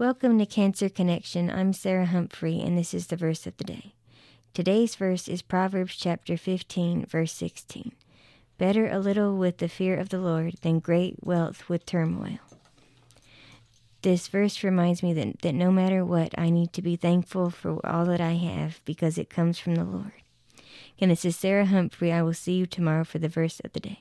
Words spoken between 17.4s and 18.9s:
for all that I have